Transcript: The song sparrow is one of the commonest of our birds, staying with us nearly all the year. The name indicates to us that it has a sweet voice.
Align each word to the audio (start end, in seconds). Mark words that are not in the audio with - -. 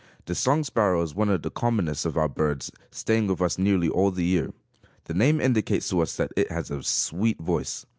The 0.25 0.33
song 0.33 0.63
sparrow 0.63 1.03
is 1.03 1.13
one 1.13 1.29
of 1.29 1.43
the 1.43 1.51
commonest 1.51 2.07
of 2.07 2.17
our 2.17 2.27
birds, 2.27 2.71
staying 2.89 3.27
with 3.27 3.39
us 3.39 3.59
nearly 3.59 3.87
all 3.87 4.09
the 4.09 4.25
year. 4.25 4.51
The 5.03 5.13
name 5.13 5.39
indicates 5.39 5.89
to 5.89 5.99
us 6.01 6.15
that 6.17 6.31
it 6.35 6.49
has 6.51 6.71
a 6.71 6.81
sweet 6.81 7.37
voice. 7.37 7.85